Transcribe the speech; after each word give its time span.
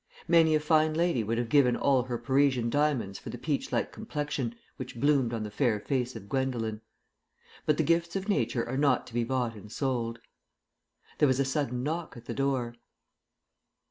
Many 0.27 0.55
a 0.55 0.59
fine 0.59 0.95
lady 0.95 1.23
would 1.23 1.37
have 1.37 1.47
given 1.47 1.75
all 1.75 2.01
her 2.01 2.17
Parisian 2.17 2.71
diamonds 2.71 3.19
for 3.19 3.29
the 3.29 3.37
peach 3.37 3.71
like 3.71 3.91
complexion 3.91 4.55
which 4.77 4.99
bloomed 4.99 5.31
on 5.31 5.43
the 5.43 5.51
fair 5.51 5.79
face 5.79 6.15
of 6.15 6.27
Gwendolen. 6.27 6.81
But 7.67 7.77
the 7.77 7.83
gifts 7.83 8.15
of 8.15 8.27
Nature 8.27 8.67
are 8.67 8.77
not 8.77 9.05
to 9.05 9.13
be 9.13 9.23
bought 9.23 9.53
and 9.53 9.71
sold. 9.71 10.17
There 11.19 11.27
was 11.27 11.39
a 11.39 11.45
sudden 11.45 11.83
knock 11.83 12.17
at 12.17 12.25
the 12.25 12.33
door. 12.33 12.73